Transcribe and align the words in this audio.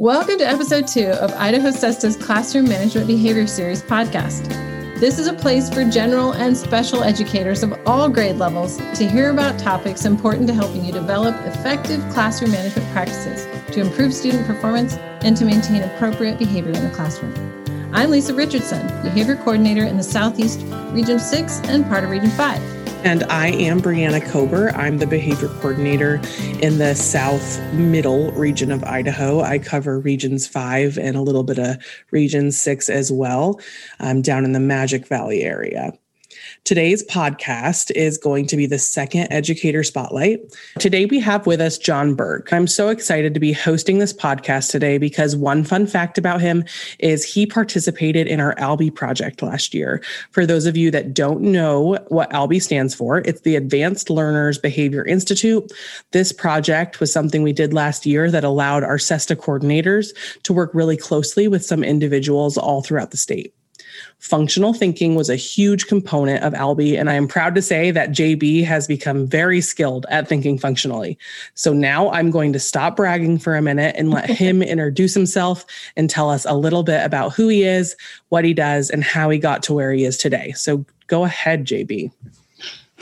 Welcome 0.00 0.38
to 0.38 0.44
episode 0.44 0.88
two 0.88 1.06
of 1.06 1.32
Idaho 1.34 1.70
SESTA's 1.70 2.16
Classroom 2.16 2.68
Management 2.68 3.06
Behavior 3.06 3.46
Series 3.46 3.80
podcast. 3.80 4.48
This 4.98 5.20
is 5.20 5.28
a 5.28 5.32
place 5.32 5.72
for 5.72 5.88
general 5.88 6.32
and 6.32 6.56
special 6.56 7.04
educators 7.04 7.62
of 7.62 7.78
all 7.86 8.08
grade 8.08 8.34
levels 8.34 8.78
to 8.78 9.08
hear 9.08 9.30
about 9.30 9.56
topics 9.56 10.04
important 10.04 10.48
to 10.48 10.52
helping 10.52 10.84
you 10.84 10.90
develop 10.90 11.36
effective 11.46 12.00
classroom 12.10 12.50
management 12.50 12.90
practices 12.90 13.46
to 13.72 13.80
improve 13.80 14.12
student 14.12 14.44
performance 14.48 14.96
and 15.22 15.36
to 15.36 15.44
maintain 15.44 15.84
appropriate 15.84 16.40
behavior 16.40 16.72
in 16.72 16.82
the 16.82 16.90
classroom. 16.90 17.32
I'm 17.94 18.10
Lisa 18.10 18.34
Richardson, 18.34 18.84
Behavior 19.04 19.36
Coordinator 19.36 19.84
in 19.84 19.96
the 19.96 20.02
Southeast 20.02 20.60
Region 20.90 21.20
6 21.20 21.60
and 21.66 21.86
part 21.86 22.02
of 22.02 22.10
Region 22.10 22.30
5. 22.30 22.73
And 23.04 23.22
I 23.24 23.48
am 23.48 23.82
Brianna 23.82 24.26
Kober. 24.30 24.70
I'm 24.70 24.96
the 24.96 25.06
behavior 25.06 25.48
coordinator 25.60 26.22
in 26.62 26.78
the 26.78 26.94
South 26.94 27.62
Middle 27.74 28.32
region 28.32 28.72
of 28.72 28.82
Idaho. 28.82 29.42
I 29.42 29.58
cover 29.58 30.00
regions 30.00 30.46
five 30.46 30.96
and 30.96 31.14
a 31.14 31.20
little 31.20 31.42
bit 31.42 31.58
of 31.58 31.76
region 32.12 32.50
six 32.50 32.88
as 32.88 33.12
well. 33.12 33.60
I'm 34.00 34.22
down 34.22 34.46
in 34.46 34.52
the 34.52 34.60
Magic 34.60 35.06
Valley 35.06 35.42
area. 35.42 35.92
Today's 36.64 37.04
podcast 37.06 37.90
is 37.92 38.18
going 38.18 38.46
to 38.46 38.56
be 38.56 38.66
the 38.66 38.78
second 38.78 39.28
educator 39.30 39.82
spotlight. 39.82 40.40
Today 40.78 41.06
we 41.06 41.20
have 41.20 41.46
with 41.46 41.60
us 41.60 41.78
John 41.78 42.14
Burke. 42.14 42.52
I'm 42.52 42.66
so 42.66 42.88
excited 42.88 43.34
to 43.34 43.40
be 43.40 43.52
hosting 43.52 43.98
this 43.98 44.12
podcast 44.12 44.70
today 44.70 44.98
because 44.98 45.36
one 45.36 45.64
fun 45.64 45.86
fact 45.86 46.18
about 46.18 46.40
him 46.40 46.64
is 46.98 47.24
he 47.24 47.46
participated 47.46 48.26
in 48.26 48.40
our 48.40 48.54
ALBE 48.58 48.94
project 48.94 49.42
last 49.42 49.74
year. 49.74 50.02
For 50.30 50.46
those 50.46 50.66
of 50.66 50.76
you 50.76 50.90
that 50.90 51.14
don't 51.14 51.40
know 51.40 51.98
what 52.08 52.32
ALBE 52.32 52.60
stands 52.60 52.94
for, 52.94 53.18
it's 53.18 53.42
the 53.42 53.56
Advanced 53.56 54.10
Learners 54.10 54.58
Behavior 54.58 55.04
Institute. 55.04 55.72
This 56.12 56.32
project 56.32 57.00
was 57.00 57.12
something 57.12 57.42
we 57.42 57.52
did 57.52 57.72
last 57.72 58.06
year 58.06 58.30
that 58.30 58.44
allowed 58.44 58.82
our 58.82 58.98
SESTA 58.98 59.36
coordinators 59.36 60.08
to 60.42 60.52
work 60.52 60.70
really 60.74 60.96
closely 60.96 61.48
with 61.48 61.64
some 61.64 61.84
individuals 61.84 62.58
all 62.58 62.82
throughout 62.82 63.10
the 63.10 63.16
state. 63.16 63.53
Functional 64.18 64.72
thinking 64.72 65.14
was 65.14 65.28
a 65.28 65.36
huge 65.36 65.86
component 65.86 66.42
of 66.42 66.54
ALBE, 66.54 66.96
and 66.98 67.10
I 67.10 67.14
am 67.14 67.28
proud 67.28 67.54
to 67.54 67.62
say 67.62 67.90
that 67.90 68.10
JB 68.10 68.64
has 68.64 68.86
become 68.86 69.26
very 69.26 69.60
skilled 69.60 70.06
at 70.10 70.28
thinking 70.28 70.58
functionally. 70.58 71.18
So 71.54 71.72
now 71.72 72.10
I'm 72.10 72.30
going 72.30 72.52
to 72.54 72.58
stop 72.58 72.96
bragging 72.96 73.38
for 73.38 73.54
a 73.54 73.62
minute 73.62 73.94
and 73.98 74.10
let 74.10 74.28
him 74.30 74.62
introduce 74.62 75.14
himself 75.14 75.64
and 75.96 76.08
tell 76.08 76.30
us 76.30 76.44
a 76.44 76.54
little 76.54 76.82
bit 76.82 77.04
about 77.04 77.34
who 77.34 77.48
he 77.48 77.64
is, 77.64 77.96
what 78.28 78.44
he 78.44 78.54
does, 78.54 78.90
and 78.90 79.04
how 79.04 79.30
he 79.30 79.38
got 79.38 79.62
to 79.64 79.74
where 79.74 79.92
he 79.92 80.04
is 80.04 80.16
today. 80.16 80.52
So 80.52 80.84
go 81.06 81.24
ahead, 81.24 81.66
JB. 81.66 82.10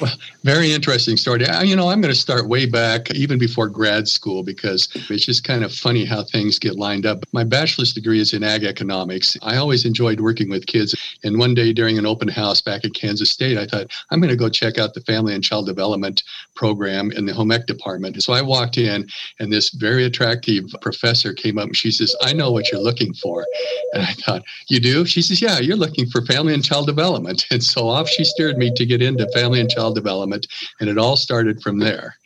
Well, 0.01 0.13
very 0.43 0.73
interesting 0.73 1.17
story. 1.19 1.45
You 1.63 1.77
know, 1.77 1.89
I'm 1.89 2.01
going 2.01 2.13
to 2.13 2.19
start 2.19 2.49
way 2.49 2.65
back, 2.65 3.11
even 3.11 3.39
before 3.39 3.69
grad 3.69 4.09
school, 4.09 4.43
because 4.43 4.89
it's 5.11 5.27
just 5.27 5.45
kind 5.45 5.63
of 5.63 5.73
funny 5.73 6.05
how 6.07 6.25
things 6.25 6.59
get 6.59 6.77
lined 6.77 7.05
up. 7.05 7.25
My 7.33 7.45
bachelor's 7.45 7.93
degree 7.93 8.19
is 8.19 8.33
in 8.33 8.43
ag 8.43 8.65
economics. 8.65 9.37
I 9.43 9.57
always 9.57 9.85
enjoyed 9.85 10.19
working 10.19 10.49
with 10.49 10.67
kids. 10.67 10.97
And 11.25 11.39
one 11.39 11.55
day 11.55 11.75
during 11.75 11.99
an 11.99 12.07
open 12.07 12.29
house 12.29 12.63
back 12.63 12.85
at 12.85 12.95
Kansas 12.95 13.31
State, 13.31 13.59
I 13.59 13.67
thought, 13.67 13.93
I'm 14.11 14.21
going 14.21 14.31
to 14.31 14.37
go 14.37 14.49
check 14.49 14.79
out 14.79 14.95
the 14.95 15.03
Family 15.03 15.35
and 15.35 15.45
Child 15.45 15.67
Development 15.67 16.23
program 16.55 17.13
in 17.13 17.27
the 17.27 17.35
home 17.35 17.53
ec 17.53 17.67
department. 17.67 18.21
So 18.23 18.33
I 18.33 18.41
walked 18.41 18.79
in, 18.79 19.07
and 19.41 19.53
this 19.53 19.71
very 19.71 20.05
attractive 20.05 20.65
professor 20.81 21.35
came 21.35 21.59
up 21.59 21.67
and 21.67 21.77
she 21.77 21.91
says, 21.91 22.17
I 22.23 22.33
know 22.33 22.51
what 22.51 22.73
you're 22.73 22.81
looking 22.81 23.13
for. 23.15 23.47
And 23.93 24.03
I 24.03 24.13
thought, 24.15 24.43
You 24.69 24.81
do? 24.81 25.05
She 25.05 25.21
says, 25.21 25.43
Yeah, 25.43 25.59
you're 25.59 25.77
looking 25.77 26.07
for 26.07 26.25
family 26.25 26.55
and 26.55 26.65
child 26.65 26.87
development. 26.87 27.47
And 27.53 27.63
so 27.63 27.87
off 27.87 28.09
she 28.09 28.25
steered 28.25 28.57
me 28.57 28.73
to 28.75 28.87
get 28.87 29.03
into 29.03 29.29
family 29.33 29.61
and 29.61 29.71
child 29.71 29.82
development, 29.91 30.47
and 30.81 30.89
it 30.89 30.99
all 30.99 31.17
started 31.17 31.61
from 31.63 31.79
there. 31.79 32.17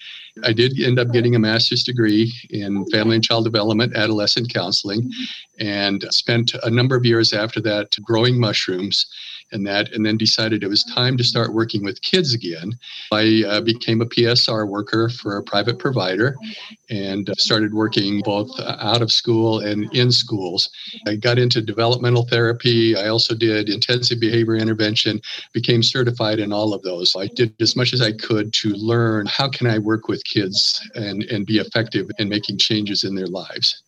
I 0.44 0.52
did 0.52 0.78
end 0.78 0.98
up 0.98 1.12
getting 1.12 1.34
a 1.34 1.38
master's 1.38 1.82
degree 1.82 2.32
in 2.50 2.84
family 2.90 3.16
and 3.16 3.24
child 3.24 3.44
development, 3.44 3.96
adolescent 3.96 4.52
counseling, 4.52 5.10
and 5.58 6.04
spent 6.10 6.52
a 6.62 6.70
number 6.70 6.94
of 6.94 7.06
years 7.06 7.32
after 7.32 7.60
that 7.62 7.96
growing 8.04 8.38
mushrooms 8.38 9.06
and 9.52 9.66
that, 9.66 9.92
and 9.92 10.04
then 10.04 10.16
decided 10.16 10.62
it 10.62 10.68
was 10.68 10.84
time 10.84 11.16
to 11.16 11.24
start 11.24 11.52
working 11.52 11.84
with 11.84 12.02
kids 12.02 12.34
again. 12.34 12.72
I 13.12 13.44
uh, 13.46 13.60
became 13.60 14.00
a 14.00 14.06
PSR 14.06 14.68
worker 14.68 15.08
for 15.08 15.36
a 15.36 15.42
private 15.42 15.78
provider 15.78 16.36
and 16.90 17.30
started 17.38 17.74
working 17.74 18.22
both 18.24 18.50
out 18.60 19.02
of 19.02 19.12
school 19.12 19.60
and 19.60 19.92
in 19.94 20.10
schools. 20.10 20.70
I 21.06 21.16
got 21.16 21.38
into 21.38 21.60
developmental 21.62 22.24
therapy. 22.24 22.96
I 22.96 23.08
also 23.08 23.34
did 23.34 23.68
intensive 23.68 24.20
behavior 24.20 24.56
intervention, 24.56 25.20
became 25.52 25.82
certified 25.82 26.38
in 26.38 26.52
all 26.52 26.74
of 26.74 26.82
those. 26.82 27.14
I 27.16 27.28
did 27.28 27.54
as 27.60 27.76
much 27.76 27.92
as 27.92 28.00
I 28.00 28.12
could 28.12 28.52
to 28.54 28.70
learn 28.70 29.26
how 29.26 29.48
can 29.48 29.66
I 29.66 29.78
work 29.78 30.08
with 30.08 30.24
kids 30.24 30.80
and, 30.94 31.22
and 31.24 31.46
be 31.46 31.58
effective 31.58 32.10
in 32.18 32.28
making 32.28 32.58
changes 32.58 33.04
in 33.04 33.14
their 33.14 33.26
lives 33.26 33.82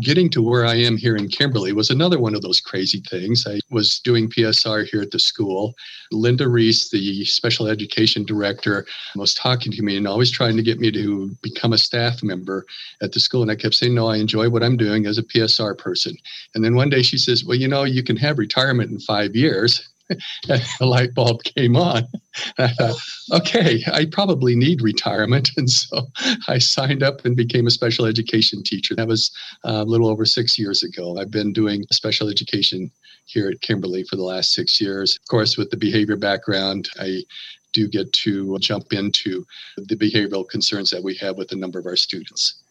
getting 0.00 0.30
to 0.30 0.42
where 0.42 0.64
I 0.64 0.76
am 0.76 0.96
here 0.96 1.16
in 1.16 1.28
Kimberly 1.28 1.72
was 1.72 1.90
another 1.90 2.18
one 2.18 2.34
of 2.34 2.42
those 2.42 2.60
crazy 2.60 3.00
things. 3.00 3.46
I 3.46 3.60
was 3.70 3.98
doing 3.98 4.28
PSR 4.28 4.86
here 4.86 5.02
at 5.02 5.10
the 5.10 5.18
school. 5.18 5.74
Linda 6.10 6.48
Reese, 6.48 6.90
the 6.90 7.24
special 7.24 7.66
education 7.66 8.24
director, 8.24 8.86
was 9.16 9.34
talking 9.34 9.72
to 9.72 9.82
me 9.82 9.96
and 9.96 10.06
always 10.06 10.30
trying 10.30 10.56
to 10.56 10.62
get 10.62 10.78
me 10.78 10.92
to 10.92 11.30
become 11.42 11.72
a 11.72 11.78
staff 11.78 12.22
member 12.22 12.64
at 13.00 13.12
the 13.12 13.20
school. 13.20 13.42
And 13.42 13.50
I 13.50 13.56
kept 13.56 13.74
saying, 13.74 13.94
no, 13.94 14.08
I 14.08 14.16
enjoy 14.16 14.48
what 14.50 14.62
I'm 14.62 14.76
doing 14.76 15.06
as 15.06 15.18
a 15.18 15.22
PSR 15.22 15.76
person. 15.76 16.16
And 16.54 16.64
then 16.64 16.74
one 16.74 16.90
day 16.90 17.02
she 17.02 17.18
says, 17.18 17.44
well, 17.44 17.58
you 17.58 17.68
know, 17.68 17.84
you 17.84 18.02
can 18.02 18.16
have 18.16 18.38
retirement 18.38 18.90
in 18.90 19.00
five 19.00 19.34
years. 19.34 19.88
a 20.80 20.86
light 20.86 21.14
bulb 21.14 21.42
came 21.44 21.76
on. 21.76 22.04
I 22.58 22.68
thought, 22.68 22.96
okay, 23.32 23.82
I 23.92 24.06
probably 24.06 24.54
need 24.56 24.82
retirement. 24.82 25.50
And 25.62 25.70
so 25.70 26.08
I 26.48 26.58
signed 26.58 27.02
up 27.02 27.24
and 27.24 27.36
became 27.36 27.66
a 27.66 27.70
special 27.70 28.06
education 28.06 28.62
teacher. 28.64 28.96
That 28.96 29.06
was 29.06 29.30
uh, 29.64 29.82
a 29.82 29.84
little 29.84 30.08
over 30.08 30.24
six 30.24 30.58
years 30.58 30.82
ago. 30.82 31.18
I've 31.18 31.30
been 31.30 31.52
doing 31.52 31.84
special 31.92 32.28
education 32.28 32.90
here 33.26 33.48
at 33.48 33.60
Kimberly 33.60 34.02
for 34.04 34.16
the 34.16 34.24
last 34.24 34.54
six 34.54 34.80
years. 34.80 35.18
Of 35.22 35.28
course, 35.28 35.56
with 35.56 35.70
the 35.70 35.76
behavior 35.76 36.16
background, 36.16 36.88
I 36.98 37.22
do 37.72 37.88
get 37.88 38.12
to 38.12 38.58
jump 38.58 38.92
into 38.92 39.46
the 39.76 39.96
behavioral 39.96 40.48
concerns 40.48 40.90
that 40.90 41.02
we 41.02 41.14
have 41.16 41.36
with 41.36 41.52
a 41.52 41.56
number 41.56 41.78
of 41.78 41.86
our 41.86 41.96
students. 41.96 42.62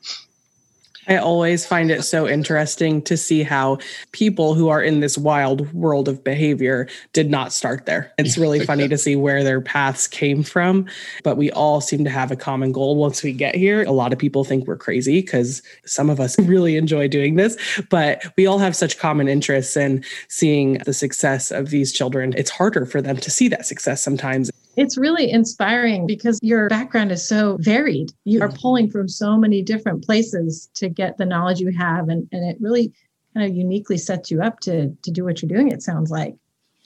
I 1.07 1.17
always 1.17 1.65
find 1.65 1.89
it 1.89 2.03
so 2.03 2.27
interesting 2.27 3.01
to 3.03 3.17
see 3.17 3.43
how 3.43 3.79
people 4.11 4.53
who 4.53 4.69
are 4.69 4.81
in 4.81 4.99
this 4.99 5.17
wild 5.17 5.71
world 5.73 6.07
of 6.07 6.23
behavior 6.23 6.87
did 7.13 7.29
not 7.29 7.53
start 7.53 7.85
there. 7.85 8.13
It's 8.17 8.37
really 8.37 8.59
funny 8.65 8.87
to 8.87 8.97
see 8.97 9.15
where 9.15 9.43
their 9.43 9.61
paths 9.61 10.07
came 10.07 10.43
from, 10.43 10.85
but 11.23 11.37
we 11.37 11.51
all 11.51 11.81
seem 11.81 12.03
to 12.03 12.09
have 12.09 12.31
a 12.31 12.35
common 12.35 12.71
goal 12.71 12.95
once 12.95 13.23
we 13.23 13.33
get 13.33 13.55
here. 13.55 13.83
A 13.83 13.91
lot 13.91 14.13
of 14.13 14.19
people 14.19 14.43
think 14.43 14.67
we're 14.67 14.77
crazy 14.77 15.21
because 15.21 15.63
some 15.85 16.09
of 16.09 16.19
us 16.19 16.37
really 16.39 16.77
enjoy 16.77 17.07
doing 17.07 17.35
this, 17.35 17.57
but 17.89 18.23
we 18.37 18.45
all 18.45 18.59
have 18.59 18.75
such 18.75 18.99
common 18.99 19.27
interests 19.27 19.75
in 19.75 20.03
seeing 20.27 20.73
the 20.85 20.93
success 20.93 21.51
of 21.51 21.71
these 21.71 21.91
children. 21.91 22.33
It's 22.37 22.51
harder 22.51 22.85
for 22.85 23.01
them 23.01 23.17
to 23.17 23.31
see 23.31 23.47
that 23.47 23.65
success 23.65 24.03
sometimes. 24.03 24.51
It's 24.77 24.97
really 24.97 25.29
inspiring 25.29 26.07
because 26.07 26.39
your 26.41 26.69
background 26.69 27.11
is 27.11 27.27
so 27.27 27.57
varied. 27.59 28.11
You 28.23 28.41
are 28.41 28.47
mm-hmm. 28.47 28.57
pulling 28.57 28.89
from 28.89 29.07
so 29.07 29.37
many 29.37 29.61
different 29.61 30.05
places 30.05 30.69
to 30.75 30.87
get 30.87 31.17
the 31.17 31.25
knowledge 31.25 31.59
you 31.59 31.71
have, 31.77 32.09
and, 32.09 32.27
and 32.31 32.49
it 32.49 32.57
really 32.61 32.93
kind 33.33 33.49
of 33.49 33.55
uniquely 33.55 33.97
sets 33.97 34.31
you 34.31 34.41
up 34.41 34.59
to, 34.61 34.95
to 35.03 35.11
do 35.11 35.23
what 35.23 35.41
you're 35.41 35.49
doing, 35.49 35.71
it 35.71 35.81
sounds 35.81 36.09
like. 36.09 36.35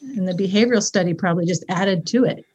And 0.02 0.28
the 0.28 0.34
behavioral 0.34 0.82
study 0.82 1.14
probably 1.14 1.46
just 1.46 1.66
added 1.70 2.06
to 2.08 2.26
it. 2.26 2.46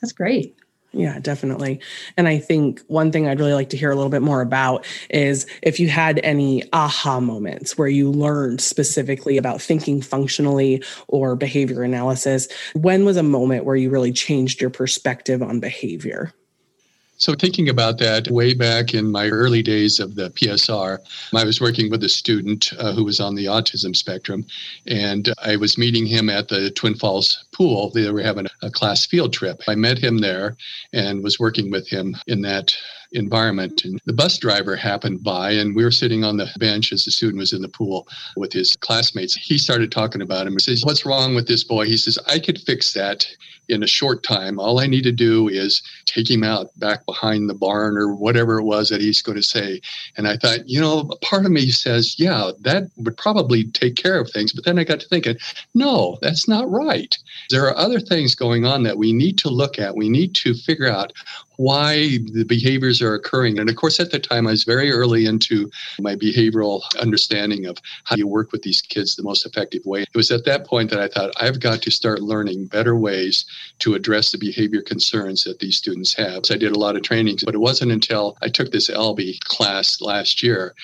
That's 0.00 0.12
great. 0.12 0.56
Yeah, 0.94 1.18
definitely. 1.20 1.80
And 2.16 2.28
I 2.28 2.38
think 2.38 2.82
one 2.88 3.10
thing 3.10 3.26
I'd 3.26 3.40
really 3.40 3.54
like 3.54 3.70
to 3.70 3.76
hear 3.76 3.90
a 3.90 3.94
little 3.94 4.10
bit 4.10 4.20
more 4.20 4.42
about 4.42 4.86
is 5.08 5.46
if 5.62 5.80
you 5.80 5.88
had 5.88 6.20
any 6.22 6.64
aha 6.72 7.18
moments 7.18 7.78
where 7.78 7.88
you 7.88 8.10
learned 8.10 8.60
specifically 8.60 9.38
about 9.38 9.62
thinking 9.62 10.02
functionally 10.02 10.82
or 11.08 11.34
behavior 11.34 11.82
analysis. 11.82 12.48
When 12.74 13.04
was 13.04 13.16
a 13.16 13.22
moment 13.22 13.64
where 13.64 13.76
you 13.76 13.90
really 13.90 14.12
changed 14.12 14.60
your 14.60 14.70
perspective 14.70 15.42
on 15.42 15.60
behavior? 15.60 16.32
So, 17.18 17.34
thinking 17.34 17.68
about 17.68 17.98
that 17.98 18.28
way 18.28 18.52
back 18.52 18.94
in 18.94 19.12
my 19.12 19.28
early 19.28 19.62
days 19.62 20.00
of 20.00 20.16
the 20.16 20.30
PSR, 20.30 20.98
I 21.32 21.44
was 21.44 21.60
working 21.60 21.88
with 21.88 22.02
a 22.02 22.08
student 22.08 22.72
uh, 22.80 22.92
who 22.92 23.04
was 23.04 23.20
on 23.20 23.36
the 23.36 23.44
autism 23.44 23.94
spectrum, 23.94 24.44
and 24.88 25.32
I 25.40 25.54
was 25.54 25.78
meeting 25.78 26.04
him 26.04 26.28
at 26.28 26.48
the 26.48 26.72
Twin 26.72 26.96
Falls 26.96 27.44
pool. 27.52 27.90
They 27.90 28.10
were 28.10 28.22
having 28.22 28.46
a 28.62 28.70
class 28.70 29.06
field 29.06 29.32
trip. 29.32 29.62
I 29.68 29.74
met 29.74 29.98
him 29.98 30.18
there 30.18 30.56
and 30.92 31.22
was 31.22 31.38
working 31.38 31.70
with 31.70 31.88
him 31.88 32.16
in 32.26 32.42
that 32.42 32.74
environment. 33.12 33.84
And 33.84 34.00
the 34.04 34.12
bus 34.12 34.38
driver 34.38 34.76
happened 34.76 35.22
by, 35.22 35.50
and 35.52 35.76
we 35.76 35.84
were 35.84 35.90
sitting 35.90 36.24
on 36.24 36.36
the 36.36 36.50
bench 36.58 36.92
as 36.92 37.04
the 37.04 37.10
student 37.10 37.38
was 37.38 37.52
in 37.52 37.62
the 37.62 37.68
pool 37.68 38.08
with 38.36 38.52
his 38.52 38.76
classmates. 38.76 39.34
He 39.34 39.58
started 39.58 39.92
talking 39.92 40.22
about 40.22 40.46
him. 40.46 40.54
He 40.54 40.60
says, 40.60 40.84
What's 40.84 41.06
wrong 41.06 41.34
with 41.34 41.46
this 41.46 41.64
boy? 41.64 41.86
He 41.86 41.96
says, 41.96 42.18
I 42.26 42.38
could 42.38 42.60
fix 42.60 42.92
that 42.94 43.26
in 43.68 43.82
a 43.82 43.86
short 43.86 44.22
time. 44.22 44.58
All 44.58 44.80
I 44.80 44.86
need 44.86 45.04
to 45.04 45.12
do 45.12 45.48
is 45.48 45.82
take 46.04 46.30
him 46.30 46.42
out 46.42 46.68
back 46.78 47.06
behind 47.06 47.48
the 47.48 47.54
barn 47.54 47.96
or 47.96 48.14
whatever 48.14 48.58
it 48.58 48.64
was 48.64 48.88
that 48.88 49.00
he's 49.00 49.22
going 49.22 49.36
to 49.36 49.42
say. 49.42 49.80
And 50.16 50.26
I 50.26 50.36
thought, 50.36 50.68
you 50.68 50.80
know, 50.80 51.04
part 51.22 51.46
of 51.46 51.52
me 51.52 51.70
says, 51.70 52.18
yeah, 52.18 52.50
that 52.60 52.84
would 52.96 53.16
probably 53.16 53.64
take 53.64 53.96
care 53.96 54.18
of 54.18 54.30
things. 54.30 54.52
But 54.52 54.64
then 54.64 54.78
I 54.78 54.84
got 54.84 55.00
to 55.00 55.08
thinking, 55.08 55.36
no, 55.74 56.18
that's 56.20 56.48
not 56.48 56.70
right. 56.70 57.16
There 57.50 57.66
are 57.66 57.76
other 57.76 58.00
things 58.00 58.34
going 58.34 58.64
on 58.64 58.82
that 58.84 58.98
we 58.98 59.12
need 59.12 59.38
to 59.38 59.48
look 59.48 59.78
at. 59.78 59.96
We 59.96 60.08
need 60.08 60.34
to 60.36 60.54
figure 60.54 60.88
out 60.88 61.12
why 61.62 62.18
the 62.32 62.44
behaviors 62.44 63.00
are 63.00 63.14
occurring. 63.14 63.56
And 63.56 63.70
of 63.70 63.76
course, 63.76 64.00
at 64.00 64.10
the 64.10 64.18
time, 64.18 64.48
I 64.48 64.50
was 64.50 64.64
very 64.64 64.90
early 64.90 65.26
into 65.26 65.70
my 66.00 66.16
behavioral 66.16 66.82
understanding 67.00 67.66
of 67.66 67.78
how 68.02 68.16
you 68.16 68.26
work 68.26 68.50
with 68.50 68.62
these 68.62 68.82
kids 68.82 69.14
the 69.14 69.22
most 69.22 69.46
effective 69.46 69.82
way. 69.86 70.02
It 70.02 70.16
was 70.16 70.32
at 70.32 70.44
that 70.44 70.66
point 70.66 70.90
that 70.90 70.98
I 70.98 71.06
thought 71.06 71.30
I've 71.40 71.60
got 71.60 71.80
to 71.82 71.90
start 71.92 72.20
learning 72.20 72.66
better 72.66 72.96
ways 72.96 73.46
to 73.78 73.94
address 73.94 74.32
the 74.32 74.38
behavior 74.38 74.82
concerns 74.82 75.44
that 75.44 75.60
these 75.60 75.76
students 75.76 76.12
have. 76.14 76.46
So 76.46 76.54
I 76.54 76.58
did 76.58 76.74
a 76.74 76.80
lot 76.80 76.96
of 76.96 77.02
trainings, 77.02 77.44
but 77.44 77.54
it 77.54 77.58
wasn't 77.58 77.92
until 77.92 78.36
I 78.42 78.48
took 78.48 78.72
this 78.72 78.90
LB 78.90 79.38
class 79.44 80.00
last 80.00 80.42
year 80.42 80.74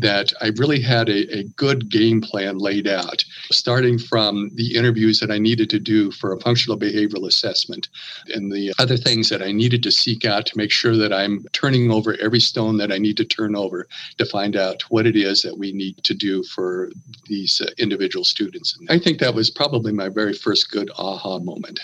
that 0.00 0.32
I 0.42 0.48
really 0.56 0.80
had 0.80 1.08
a, 1.08 1.38
a 1.38 1.44
good 1.56 1.88
game 1.88 2.20
plan 2.20 2.58
laid 2.58 2.86
out, 2.86 3.24
starting 3.50 3.98
from 3.98 4.50
the 4.54 4.76
interviews 4.76 5.20
that 5.20 5.30
I 5.30 5.38
needed 5.38 5.70
to 5.70 5.78
do 5.78 6.10
for 6.10 6.32
a 6.32 6.40
functional 6.40 6.78
behavioral 6.78 7.26
assessment 7.26 7.88
and 8.28 8.52
the 8.52 8.74
other 8.78 8.98
things 8.98 9.30
that 9.30 9.42
I 9.42 9.52
needed 9.52 9.82
to 9.84 9.90
seek 9.90 10.25
out 10.26 10.46
to 10.46 10.56
make 10.56 10.70
sure 10.70 10.96
that 10.96 11.12
I'm 11.12 11.44
turning 11.52 11.90
over 11.90 12.16
every 12.20 12.40
stone 12.40 12.76
that 12.78 12.92
I 12.92 12.98
need 12.98 13.16
to 13.18 13.24
turn 13.24 13.56
over 13.56 13.86
to 14.18 14.26
find 14.26 14.56
out 14.56 14.82
what 14.90 15.06
it 15.06 15.16
is 15.16 15.42
that 15.42 15.58
we 15.58 15.72
need 15.72 16.02
to 16.04 16.14
do 16.14 16.42
for 16.44 16.90
these 17.26 17.60
uh, 17.60 17.70
individual 17.78 18.24
students. 18.24 18.76
And 18.78 18.90
I 18.90 18.98
think 18.98 19.18
that 19.20 19.34
was 19.34 19.50
probably 19.50 19.92
my 19.92 20.08
very 20.08 20.32
first 20.32 20.70
good 20.70 20.90
aha 20.98 21.38
moment. 21.38 21.80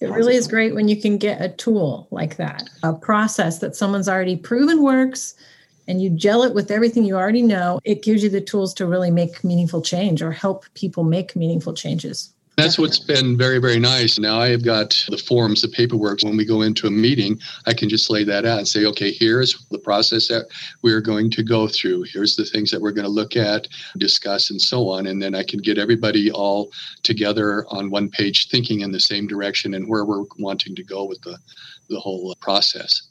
It 0.00 0.10
really 0.10 0.36
is 0.36 0.48
great 0.48 0.74
when 0.74 0.88
you 0.88 1.00
can 1.00 1.16
get 1.16 1.40
a 1.40 1.48
tool 1.48 2.08
like 2.10 2.36
that, 2.36 2.68
a 2.82 2.92
process 2.92 3.60
that 3.60 3.74
someone's 3.74 4.08
already 4.08 4.36
proven 4.36 4.82
works 4.82 5.34
and 5.86 6.02
you 6.02 6.10
gel 6.10 6.42
it 6.42 6.54
with 6.54 6.70
everything 6.70 7.04
you 7.04 7.16
already 7.16 7.42
know, 7.42 7.80
it 7.84 8.02
gives 8.02 8.22
you 8.22 8.28
the 8.28 8.40
tools 8.40 8.74
to 8.74 8.86
really 8.86 9.10
make 9.10 9.44
meaningful 9.44 9.80
change 9.80 10.20
or 10.20 10.32
help 10.32 10.64
people 10.74 11.04
make 11.04 11.36
meaningful 11.36 11.72
changes. 11.72 12.33
That's 12.56 12.78
what's 12.78 13.00
been 13.00 13.36
very, 13.36 13.58
very 13.58 13.80
nice. 13.80 14.18
Now 14.18 14.40
I've 14.40 14.64
got 14.64 15.04
the 15.08 15.18
forms, 15.18 15.62
the 15.62 15.68
paperwork. 15.68 16.22
When 16.22 16.36
we 16.36 16.44
go 16.44 16.62
into 16.62 16.86
a 16.86 16.90
meeting, 16.90 17.40
I 17.66 17.74
can 17.74 17.88
just 17.88 18.10
lay 18.10 18.22
that 18.24 18.46
out 18.46 18.58
and 18.58 18.68
say, 18.68 18.84
okay, 18.86 19.10
here's 19.10 19.66
the 19.70 19.78
process 19.78 20.28
that 20.28 20.46
we're 20.82 21.00
going 21.00 21.30
to 21.32 21.42
go 21.42 21.66
through. 21.66 22.04
Here's 22.04 22.36
the 22.36 22.44
things 22.44 22.70
that 22.70 22.80
we're 22.80 22.92
going 22.92 23.06
to 23.06 23.10
look 23.10 23.36
at, 23.36 23.66
discuss, 23.98 24.50
and 24.50 24.60
so 24.60 24.88
on. 24.88 25.08
And 25.08 25.20
then 25.20 25.34
I 25.34 25.42
can 25.42 25.58
get 25.60 25.78
everybody 25.78 26.30
all 26.30 26.70
together 27.02 27.66
on 27.70 27.90
one 27.90 28.08
page 28.08 28.48
thinking 28.48 28.80
in 28.80 28.92
the 28.92 29.00
same 29.00 29.26
direction 29.26 29.74
and 29.74 29.88
where 29.88 30.04
we're 30.04 30.24
wanting 30.38 30.76
to 30.76 30.84
go 30.84 31.04
with 31.04 31.20
the, 31.22 31.36
the 31.88 31.98
whole 31.98 32.34
process. 32.40 33.08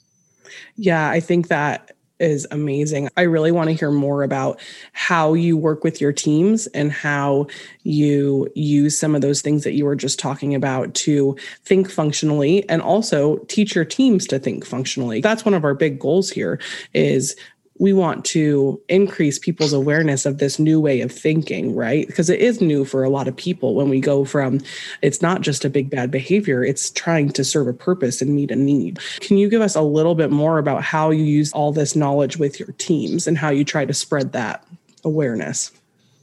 Yeah, 0.76 1.10
I 1.10 1.20
think 1.20 1.50
that 1.50 1.92
is 2.24 2.48
amazing. 2.52 3.10
I 3.18 3.24
really 3.24 3.52
want 3.52 3.70
to 3.70 3.76
hear 3.76 3.92
more 3.92 4.24
about 4.24 4.60
how 4.94 5.34
you 5.34 5.58
work 5.58 5.84
with 5.84 6.00
your 6.02 6.14
teams 6.14 6.68
and 6.68 6.92
how 6.92 7.48
you 7.84 8.50
use 8.56 8.98
some 8.98 9.14
of 9.14 9.22
those 9.22 9.42
things 9.42 9.64
that 9.64 9.74
you 9.74 9.86
were 9.86 9.96
just 9.96 10.20
talking 10.20 10.56
about 10.56 10.94
to 10.96 11.36
think 11.66 11.92
functionally 11.92 12.68
and 12.70 12.82
also 12.82 13.38
teach 13.48 13.76
your 13.76 13.86
teams 13.86 14.26
to 14.28 14.40
think 14.40 14.66
functionally. 14.66 15.22
That's 15.22 15.46
one 15.46 15.54
of 15.54 15.64
our 15.64 15.76
big 15.76 16.00
goals 16.00 16.30
here 16.30 16.60
is 16.94 17.36
we 17.80 17.92
want 17.92 18.24
to 18.24 18.82
increase 18.88 19.40
people's 19.40 19.74
awareness 19.74 20.26
of 20.26 20.38
this 20.38 20.60
new 20.60 20.80
way 20.80 21.02
of 21.02 21.12
thinking, 21.12 21.76
right? 21.76 22.06
Because 22.06 22.30
it 22.30 22.40
is 22.40 22.62
new 22.62 22.86
for 22.86 23.04
a 23.04 23.10
lot 23.10 23.28
of 23.28 23.36
people 23.36 23.76
when 23.76 23.90
we 23.90 24.00
go 24.00 24.26
from 24.26 24.60
it's 25.02 25.22
not 25.22 25.42
just 25.42 25.66
a 25.66 25.70
big 25.70 25.90
bad 25.90 26.12
behavior, 26.12 26.64
it's 26.64 26.92
trying 26.92 27.30
to 27.30 27.44
serve 27.44 27.68
a 27.68 27.74
purpose 27.74 28.22
and 28.22 28.36
meet 28.36 28.52
a 28.52 28.56
need. 28.56 29.00
Can 29.22 29.38
you 29.38 29.50
give 29.50 29.62
us 29.62 29.76
a 29.76 29.82
little 29.82 30.16
bit 30.16 30.32
more 30.32 30.60
about 30.60 30.84
how 30.84 31.10
you 31.10 31.24
use 31.24 31.52
all 31.54 31.72
this 31.72 31.96
knowledge 31.96 32.38
with 32.38 32.60
your 32.60 32.72
teams 32.78 33.28
and 33.28 33.38
how 33.38 33.50
you 33.50 33.66
try 33.66 33.86
to 33.86 33.94
spread 33.94 34.34
that 34.34 34.66
awareness? 35.04 35.72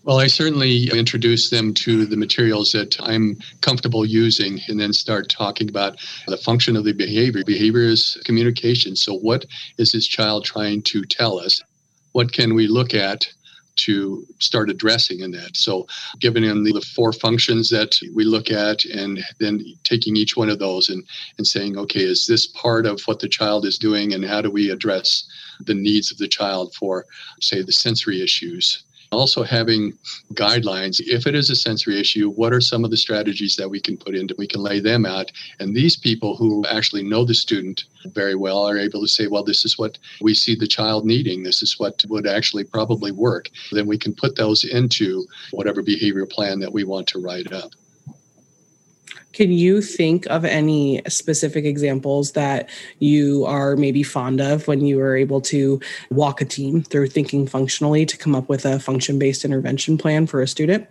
Well, 0.03 0.19
I 0.19 0.29
certainly 0.29 0.89
introduce 0.91 1.51
them 1.51 1.75
to 1.75 2.07
the 2.07 2.17
materials 2.17 2.73
that 2.73 2.97
I'm 3.01 3.37
comfortable 3.61 4.07
using 4.07 4.59
and 4.69 4.81
then 4.81 4.95
start 4.95 5.29
talking 5.29 5.69
about 5.69 5.99
the 6.27 6.39
function 6.39 6.75
of 6.75 6.85
the 6.85 6.93
behavior. 6.93 7.43
Behavior 7.45 7.83
is 7.83 8.19
communication. 8.25 8.97
So, 8.97 9.15
what 9.15 9.45
is 9.77 9.93
this 9.93 10.07
child 10.07 10.47
trying 10.47 10.83
to 10.85 11.05
tell 11.05 11.39
us? 11.39 11.61
What 12.13 12.33
can 12.33 12.55
we 12.55 12.67
look 12.67 12.95
at 12.95 13.27
to 13.77 14.27
start 14.39 14.69
addressing 14.69 15.21
in 15.21 15.31
that. 15.31 15.57
So, 15.57 15.87
giving 16.19 16.43
them 16.43 16.65
the, 16.65 16.81
four 16.95 17.13
functions 17.13 17.69
that 17.71 17.99
we 18.15 18.25
look 18.25 18.51
at, 18.51 18.85
and 18.85 19.25
then 19.39 19.65
taking 19.85 20.17
each 20.17 20.37
one 20.37 20.51
of 20.51 20.59
those 20.59 20.89
and, 20.89 21.05
and 21.39 21.47
saying, 21.47 21.79
okay, 21.79 22.03
is 22.03 22.27
this 22.27 22.47
part 22.47 22.85
of 22.85 23.01
what 23.03 23.21
the 23.21 23.29
child 23.29 23.65
is 23.65 23.79
doing, 23.79 24.13
and 24.13 24.25
how 24.25 24.43
do 24.43 24.51
we 24.51 24.71
address 24.71 25.25
the 25.61 25.75
needs 25.75 26.11
of 26.11 26.19
the 26.19 26.29
child 26.29 26.75
for, 26.75 27.07
say, 27.41 27.63
the 27.63 27.73
sensory 27.73 28.23
issues? 28.23 28.85
Also, 29.13 29.43
having 29.43 29.93
guidelines. 30.35 31.01
If 31.01 31.27
it 31.27 31.35
is 31.35 31.51
a 31.51 31.57
sensory 31.57 31.99
issue, 31.99 32.31
what 32.31 32.53
are 32.53 32.61
some 32.61 32.85
of 32.85 32.93
the 32.93 32.97
strategies 32.97 33.57
that 33.57 33.69
we 33.69 33.81
can 33.81 33.97
put 33.97 34.15
into? 34.15 34.37
We 34.39 34.47
can 34.47 34.63
lay 34.63 34.79
them 34.79 35.05
out. 35.05 35.33
And 35.59 35.75
these 35.75 35.97
people 35.97 36.37
who 36.37 36.65
actually 36.67 37.03
know 37.03 37.25
the 37.25 37.35
student 37.35 37.85
very 38.07 38.37
well 38.37 38.63
are 38.69 38.79
able 38.79 39.01
to 39.01 39.09
say, 39.09 39.27
well, 39.27 39.43
this 39.43 39.65
is 39.65 39.77
what 39.77 39.99
we 40.21 40.33
see 40.33 40.55
the 40.55 40.67
child 40.67 41.05
needing. 41.05 41.43
This 41.43 41.61
is 41.61 41.79
what 41.79 42.05
would 42.09 42.27
actually 42.27 42.63
probably 42.63 43.11
work. 43.11 43.51
Then 43.73 43.87
we 43.87 43.99
can 43.99 44.15
put 44.15 44.37
those 44.37 44.63
into 44.63 45.27
whatever 45.51 45.83
behavior 45.83 46.27
plan 46.27 46.61
that 46.61 46.73
we 46.73 46.85
want 46.85 47.09
to 47.09 47.21
write 47.21 47.53
up. 47.53 47.73
Can 49.33 49.53
you 49.53 49.81
think 49.81 50.27
of 50.27 50.45
any 50.45 51.03
specific 51.09 51.65
examples 51.65 52.33
that 52.33 52.69
you 52.99 53.45
are 53.47 53.77
maybe 53.77 54.03
fond 54.03 54.41
of 54.41 54.67
when 54.67 54.85
you 54.85 54.97
were 54.97 55.17
able 55.17 55.41
to 55.43 55.81
walk 56.11 56.41
a 56.41 56.45
team 56.45 56.83
through 56.83 57.09
thinking 57.09 57.47
functionally 57.47 58.05
to 58.07 58.17
come 58.17 58.35
up 58.35 58.49
with 58.49 58.65
a 58.65 58.81
function 58.81 59.19
based 59.19 59.45
intervention 59.45 59.97
plan 59.97 60.27
for 60.27 60.41
a 60.43 60.49
student? 60.49 60.89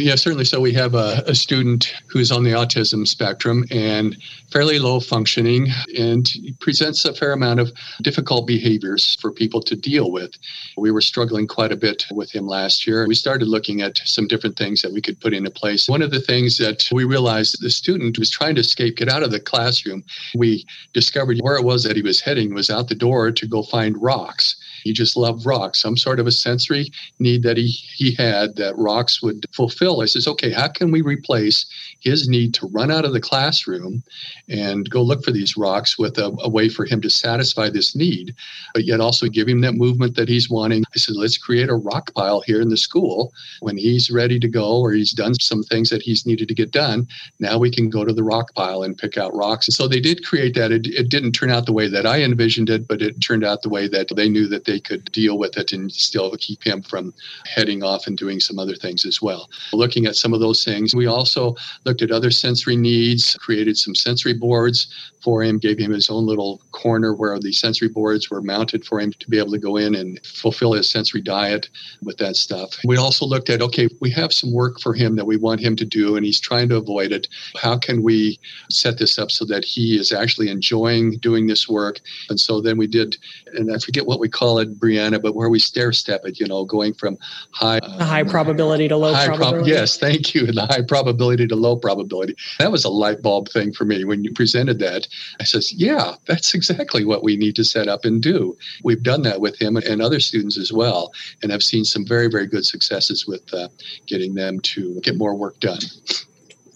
Yeah, 0.00 0.14
certainly. 0.14 0.44
So 0.44 0.60
we 0.60 0.72
have 0.74 0.94
a, 0.94 1.22
a, 1.26 1.34
student 1.34 1.92
who's 2.06 2.30
on 2.30 2.44
the 2.44 2.52
autism 2.52 3.06
spectrum 3.06 3.64
and 3.70 4.16
fairly 4.52 4.78
low 4.78 5.00
functioning 5.00 5.68
and 5.96 6.28
presents 6.60 7.04
a 7.04 7.14
fair 7.14 7.32
amount 7.32 7.60
of 7.60 7.72
difficult 8.02 8.46
behaviors 8.46 9.16
for 9.20 9.32
people 9.32 9.60
to 9.62 9.74
deal 9.74 10.10
with. 10.10 10.32
We 10.76 10.90
were 10.90 11.00
struggling 11.00 11.46
quite 11.46 11.72
a 11.72 11.76
bit 11.76 12.06
with 12.10 12.30
him 12.30 12.46
last 12.46 12.86
year. 12.86 13.06
We 13.06 13.14
started 13.14 13.48
looking 13.48 13.82
at 13.82 13.98
some 14.04 14.26
different 14.26 14.56
things 14.56 14.82
that 14.82 14.92
we 14.92 15.00
could 15.00 15.20
put 15.20 15.34
into 15.34 15.50
place. 15.50 15.88
One 15.88 16.02
of 16.02 16.10
the 16.10 16.20
things 16.20 16.58
that 16.58 16.88
we 16.92 17.04
realized 17.04 17.60
the 17.60 17.70
student 17.70 18.18
was 18.18 18.30
trying 18.30 18.54
to 18.54 18.60
escape, 18.60 18.96
get 18.96 19.08
out 19.08 19.22
of 19.22 19.30
the 19.30 19.40
classroom. 19.40 20.04
We 20.34 20.64
discovered 20.92 21.38
where 21.40 21.56
it 21.56 21.64
was 21.64 21.84
that 21.84 21.96
he 21.96 22.02
was 22.02 22.20
heading 22.20 22.54
was 22.54 22.70
out 22.70 22.88
the 22.88 22.94
door 22.94 23.32
to 23.32 23.46
go 23.46 23.62
find 23.62 24.00
rocks. 24.00 24.56
He 24.88 24.94
just 24.94 25.18
loved 25.18 25.44
rocks, 25.44 25.80
some 25.80 25.98
sort 25.98 26.18
of 26.18 26.26
a 26.26 26.32
sensory 26.32 26.90
need 27.18 27.42
that 27.42 27.58
he, 27.58 27.66
he 27.66 28.12
had 28.14 28.56
that 28.56 28.74
rocks 28.78 29.22
would 29.22 29.44
fulfill. 29.52 30.00
I 30.00 30.06
says, 30.06 30.26
okay, 30.26 30.50
how 30.50 30.68
can 30.68 30.90
we 30.90 31.02
replace 31.02 31.66
his 32.08 32.28
need 32.28 32.54
to 32.54 32.66
run 32.68 32.90
out 32.90 33.04
of 33.04 33.12
the 33.12 33.20
classroom 33.20 34.02
and 34.48 34.88
go 34.88 35.02
look 35.02 35.22
for 35.24 35.30
these 35.30 35.56
rocks 35.56 35.98
with 35.98 36.18
a, 36.18 36.34
a 36.40 36.48
way 36.48 36.68
for 36.68 36.84
him 36.84 37.00
to 37.02 37.10
satisfy 37.10 37.68
this 37.68 37.94
need, 37.94 38.34
but 38.74 38.84
yet 38.84 39.00
also 39.00 39.26
give 39.26 39.48
him 39.48 39.60
that 39.60 39.74
movement 39.74 40.16
that 40.16 40.28
he's 40.28 40.48
wanting? 40.48 40.84
I 40.94 40.98
said, 40.98 41.16
let's 41.16 41.38
create 41.38 41.68
a 41.68 41.74
rock 41.74 42.14
pile 42.14 42.40
here 42.40 42.60
in 42.60 42.70
the 42.70 42.76
school. 42.76 43.32
When 43.60 43.76
he's 43.76 44.10
ready 44.10 44.38
to 44.40 44.48
go 44.48 44.80
or 44.80 44.92
he's 44.92 45.12
done 45.12 45.34
some 45.34 45.62
things 45.62 45.90
that 45.90 46.02
he's 46.02 46.26
needed 46.26 46.48
to 46.48 46.54
get 46.54 46.70
done, 46.70 47.06
now 47.38 47.58
we 47.58 47.70
can 47.70 47.90
go 47.90 48.04
to 48.04 48.12
the 48.12 48.24
rock 48.24 48.54
pile 48.54 48.82
and 48.82 48.96
pick 48.96 49.18
out 49.18 49.34
rocks. 49.34 49.68
And 49.68 49.74
so 49.74 49.86
they 49.86 50.00
did 50.00 50.24
create 50.24 50.54
that. 50.54 50.72
It, 50.72 50.86
it 50.86 51.08
didn't 51.08 51.32
turn 51.32 51.50
out 51.50 51.66
the 51.66 51.72
way 51.72 51.88
that 51.88 52.06
I 52.06 52.22
envisioned 52.22 52.70
it, 52.70 52.88
but 52.88 53.02
it 53.02 53.20
turned 53.20 53.44
out 53.44 53.62
the 53.62 53.68
way 53.68 53.88
that 53.88 54.08
they 54.16 54.28
knew 54.28 54.48
that 54.48 54.64
they 54.64 54.80
could 54.80 55.10
deal 55.12 55.38
with 55.38 55.56
it 55.58 55.72
and 55.72 55.92
still 55.92 56.34
keep 56.38 56.64
him 56.64 56.82
from 56.82 57.12
heading 57.44 57.82
off 57.82 58.06
and 58.06 58.16
doing 58.16 58.40
some 58.40 58.58
other 58.58 58.74
things 58.74 59.04
as 59.04 59.20
well. 59.20 59.50
Looking 59.72 60.06
at 60.06 60.16
some 60.16 60.32
of 60.32 60.40
those 60.40 60.64
things, 60.64 60.94
we 60.94 61.06
also 61.06 61.54
looked 61.98 62.10
at 62.10 62.16
other 62.16 62.30
sensory 62.30 62.76
needs, 62.76 63.34
created 63.36 63.76
some 63.76 63.94
sensory 63.94 64.34
boards 64.34 64.86
for 65.22 65.42
him, 65.42 65.58
gave 65.58 65.78
him 65.78 65.92
his 65.92 66.08
own 66.10 66.26
little 66.26 66.62
corner 66.70 67.12
where 67.12 67.38
the 67.38 67.52
sensory 67.52 67.88
boards 67.88 68.30
were 68.30 68.40
mounted 68.40 68.84
for 68.84 69.00
him 69.00 69.12
to 69.12 69.28
be 69.28 69.38
able 69.38 69.50
to 69.50 69.58
go 69.58 69.76
in 69.76 69.94
and 69.94 70.24
fulfill 70.24 70.72
his 70.72 70.88
sensory 70.88 71.20
diet 71.20 71.68
with 72.02 72.16
that 72.18 72.36
stuff. 72.36 72.70
We 72.84 72.96
also 72.96 73.26
looked 73.26 73.50
at 73.50 73.60
okay, 73.60 73.88
we 74.00 74.10
have 74.10 74.32
some 74.32 74.52
work 74.52 74.80
for 74.80 74.94
him 74.94 75.16
that 75.16 75.26
we 75.26 75.36
want 75.36 75.60
him 75.60 75.74
to 75.76 75.84
do, 75.84 76.16
and 76.16 76.24
he's 76.24 76.40
trying 76.40 76.68
to 76.68 76.76
avoid 76.76 77.10
it. 77.10 77.28
How 77.56 77.76
can 77.78 78.02
we 78.02 78.38
set 78.70 78.98
this 78.98 79.18
up 79.18 79.30
so 79.30 79.44
that 79.46 79.64
he 79.64 79.98
is 79.98 80.12
actually 80.12 80.50
enjoying 80.50 81.18
doing 81.18 81.46
this 81.46 81.68
work? 81.68 82.00
And 82.28 82.38
so 82.38 82.60
then 82.60 82.78
we 82.78 82.86
did, 82.86 83.16
and 83.54 83.72
I 83.74 83.78
forget 83.78 84.06
what 84.06 84.20
we 84.20 84.28
call 84.28 84.58
it, 84.58 84.78
Brianna, 84.78 85.20
but 85.20 85.34
where 85.34 85.48
we 85.48 85.58
stair 85.58 85.92
step 85.92 86.20
it, 86.24 86.38
you 86.38 86.46
know, 86.46 86.64
going 86.64 86.94
from 86.94 87.18
high 87.50 87.78
uh, 87.78 88.04
high 88.04 88.22
probability 88.22 88.86
to 88.88 88.96
low 88.96 89.12
probability. 89.12 89.56
Prob- 89.58 89.66
yes, 89.66 89.98
thank 89.98 90.34
you. 90.34 90.46
The 90.46 90.66
high 90.66 90.82
probability 90.82 91.46
to 91.48 91.56
low 91.56 91.76
probability. 91.78 92.36
That 92.58 92.72
was 92.72 92.84
a 92.84 92.90
light 92.90 93.22
bulb 93.22 93.48
thing 93.48 93.72
for 93.72 93.84
me 93.84 94.04
when 94.04 94.24
you 94.24 94.32
presented 94.32 94.78
that. 94.80 95.08
I 95.40 95.44
says, 95.44 95.72
yeah, 95.72 96.14
that's 96.26 96.54
exactly 96.54 97.04
what 97.04 97.22
we 97.22 97.36
need 97.36 97.56
to 97.56 97.64
set 97.64 97.88
up 97.88 98.04
and 98.04 98.22
do. 98.22 98.56
We've 98.84 99.02
done 99.02 99.22
that 99.22 99.40
with 99.40 99.60
him 99.60 99.76
and 99.76 100.02
other 100.02 100.20
students 100.20 100.58
as 100.58 100.72
well, 100.72 101.12
and 101.42 101.52
I've 101.52 101.62
seen 101.62 101.84
some 101.84 102.06
very, 102.06 102.28
very 102.28 102.46
good 102.46 102.66
successes 102.66 103.26
with 103.26 103.52
uh, 103.52 103.68
getting 104.06 104.34
them 104.34 104.60
to 104.60 105.00
get 105.00 105.16
more 105.16 105.34
work 105.34 105.58
done. 105.60 105.80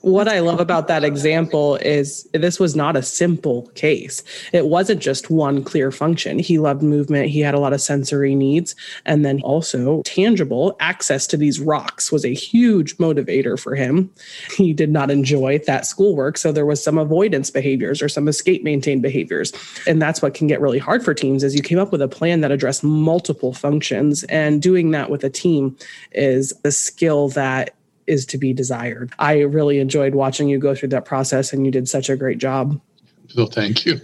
What 0.02 0.28
I 0.28 0.40
love 0.40 0.60
about 0.60 0.88
that 0.88 1.04
example 1.04 1.76
is 1.76 2.28
this 2.32 2.60
was 2.60 2.76
not 2.76 2.96
a 2.96 3.02
simple 3.02 3.68
case. 3.74 4.22
It 4.52 4.66
wasn't 4.66 5.00
just 5.00 5.30
one 5.30 5.62
clear 5.62 5.90
function. 5.90 6.38
He 6.38 6.58
loved 6.58 6.82
movement, 6.82 7.28
he 7.28 7.40
had 7.40 7.54
a 7.54 7.60
lot 7.60 7.72
of 7.72 7.80
sensory 7.80 8.34
needs, 8.34 8.74
and 9.06 9.24
then 9.24 9.40
also 9.42 10.02
tangible 10.02 10.76
access 10.80 11.26
to 11.28 11.36
these 11.36 11.60
rocks 11.60 12.10
was 12.10 12.24
a 12.24 12.34
huge 12.34 12.96
motivator 12.98 13.58
for 13.58 13.74
him. 13.74 14.10
He 14.56 14.72
did 14.72 14.90
not 14.90 15.10
enjoy 15.10 15.58
that 15.66 15.86
schoolwork, 15.86 16.36
so 16.36 16.52
there 16.52 16.66
was 16.66 16.82
some 16.82 16.98
avoidance 16.98 17.50
behaviors 17.50 18.02
or 18.02 18.08
some 18.08 18.28
escape 18.28 18.64
maintain 18.64 19.00
behaviors. 19.00 19.52
And 19.86 20.02
that's 20.02 20.20
what 20.20 20.34
can 20.34 20.46
get 20.46 20.60
really 20.60 20.78
hard 20.78 21.04
for 21.04 21.14
teams 21.14 21.44
is 21.44 21.54
you 21.54 21.62
came 21.62 21.78
up 21.78 21.92
with 21.92 22.02
a 22.02 22.08
plan 22.08 22.40
that 22.40 22.50
addressed 22.50 22.82
multiple 22.82 23.52
functions 23.52 24.24
and 24.24 24.60
doing 24.60 24.90
that 24.90 25.10
with 25.10 25.24
a 25.24 25.30
team 25.30 25.76
is 26.12 26.52
a 26.64 26.72
skill 26.72 27.28
that 27.30 27.74
is 28.06 28.26
to 28.26 28.38
be 28.38 28.52
desired. 28.52 29.12
I 29.18 29.40
really 29.40 29.78
enjoyed 29.78 30.14
watching 30.14 30.48
you 30.48 30.58
go 30.58 30.74
through 30.74 30.90
that 30.90 31.04
process 31.04 31.52
and 31.52 31.64
you 31.64 31.72
did 31.72 31.88
such 31.88 32.08
a 32.08 32.16
great 32.16 32.38
job. 32.38 32.80
Well, 33.36 33.46
thank 33.46 33.86
you. 33.86 34.00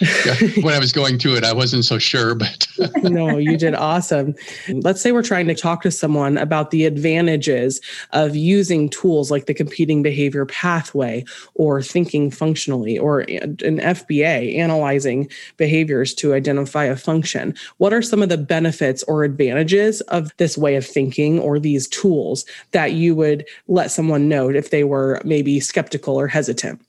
Yeah, 0.00 0.34
when 0.62 0.74
I 0.74 0.78
was 0.78 0.92
going 0.92 1.18
through 1.18 1.36
it, 1.36 1.44
I 1.44 1.52
wasn't 1.52 1.84
so 1.84 1.98
sure, 1.98 2.34
but 2.34 2.66
no, 3.02 3.36
you 3.36 3.56
did 3.56 3.74
awesome. 3.74 4.34
Let's 4.68 5.00
say 5.00 5.12
we're 5.12 5.22
trying 5.22 5.46
to 5.46 5.54
talk 5.54 5.82
to 5.82 5.90
someone 5.90 6.38
about 6.38 6.70
the 6.70 6.86
advantages 6.86 7.80
of 8.12 8.34
using 8.34 8.88
tools 8.88 9.30
like 9.30 9.46
the 9.46 9.54
competing 9.54 10.02
behavior 10.02 10.46
pathway 10.46 11.24
or 11.54 11.82
thinking 11.82 12.30
functionally 12.30 12.98
or 12.98 13.20
an 13.20 13.56
FBA 13.58 14.56
analyzing 14.56 15.30
behaviors 15.56 16.14
to 16.14 16.34
identify 16.34 16.84
a 16.84 16.96
function. 16.96 17.54
What 17.76 17.92
are 17.92 18.02
some 18.02 18.22
of 18.22 18.28
the 18.28 18.38
benefits 18.38 19.02
or 19.04 19.22
advantages 19.22 20.00
of 20.02 20.32
this 20.38 20.58
way 20.58 20.74
of 20.74 20.86
thinking 20.86 21.38
or 21.38 21.60
these 21.60 21.86
tools 21.86 22.44
that 22.72 22.92
you 22.92 23.14
would 23.14 23.46
let 23.68 23.90
someone 23.90 24.28
know 24.28 24.48
if 24.50 24.70
they 24.70 24.84
were 24.84 25.20
maybe 25.24 25.60
skeptical 25.60 26.18
or 26.18 26.26
hesitant? 26.26 26.84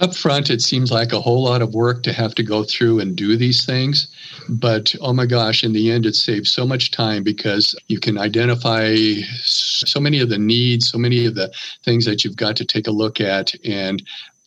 Up 0.00 0.14
front 0.14 0.50
it 0.50 0.62
seems 0.62 0.90
like 0.90 1.12
a 1.12 1.20
whole 1.20 1.44
lot 1.44 1.62
of 1.62 1.74
work 1.74 2.02
to 2.02 2.12
have 2.12 2.34
to 2.34 2.42
go 2.42 2.64
through 2.64 3.00
and 3.00 3.16
do 3.16 3.36
these 3.36 3.64
things 3.64 4.08
but 4.48 4.94
oh 5.00 5.12
my 5.12 5.26
gosh 5.26 5.62
in 5.62 5.72
the 5.72 5.90
end 5.90 6.06
it 6.06 6.14
saves 6.14 6.50
so 6.50 6.66
much 6.66 6.90
time 6.90 7.22
because 7.22 7.74
you 7.88 8.00
can 8.00 8.18
identify 8.18 8.94
so 9.42 10.00
many 10.00 10.20
of 10.20 10.28
the 10.28 10.38
needs 10.38 10.88
so 10.88 10.98
many 10.98 11.26
of 11.26 11.34
the 11.34 11.52
things 11.84 12.04
that 12.04 12.24
you've 12.24 12.36
got 12.36 12.56
to 12.56 12.64
take 12.64 12.86
a 12.86 12.90
look 12.90 13.20
at 13.20 13.52
and 13.64 14.02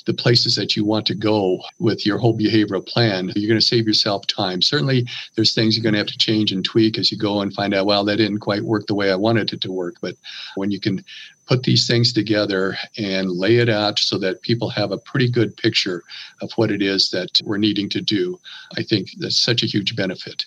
the 0.05 0.13
places 0.13 0.55
that 0.55 0.75
you 0.75 0.85
want 0.85 1.05
to 1.07 1.15
go 1.15 1.59
with 1.79 2.05
your 2.05 2.17
whole 2.17 2.37
behavioral 2.37 2.85
plan, 2.85 3.31
you're 3.35 3.49
going 3.49 3.59
to 3.59 3.65
save 3.65 3.87
yourself 3.87 4.25
time. 4.27 4.61
Certainly, 4.61 5.07
there's 5.35 5.53
things 5.53 5.75
you're 5.75 5.83
going 5.83 5.93
to 5.93 5.99
have 5.99 6.07
to 6.07 6.17
change 6.17 6.51
and 6.51 6.63
tweak 6.63 6.97
as 6.97 7.11
you 7.11 7.17
go 7.17 7.41
and 7.41 7.53
find 7.53 7.73
out, 7.73 7.85
well, 7.85 8.05
that 8.05 8.17
didn't 8.17 8.39
quite 8.39 8.63
work 8.63 8.85
the 8.87 8.95
way 8.95 9.11
I 9.11 9.15
wanted 9.15 9.51
it 9.51 9.61
to 9.61 9.71
work. 9.71 9.95
But 10.01 10.15
when 10.55 10.71
you 10.71 10.79
can 10.79 11.03
put 11.45 11.63
these 11.63 11.87
things 11.87 12.11
together 12.11 12.75
and 12.97 13.31
lay 13.31 13.57
it 13.57 13.69
out 13.69 13.99
so 13.99 14.17
that 14.17 14.41
people 14.41 14.69
have 14.69 14.91
a 14.91 14.97
pretty 14.97 15.29
good 15.29 15.55
picture 15.55 16.03
of 16.41 16.51
what 16.53 16.71
it 16.71 16.81
is 16.81 17.09
that 17.11 17.41
we're 17.43 17.57
needing 17.57 17.89
to 17.89 18.01
do, 18.01 18.39
I 18.77 18.83
think 18.83 19.09
that's 19.19 19.37
such 19.37 19.63
a 19.63 19.67
huge 19.67 19.95
benefit. 19.95 20.45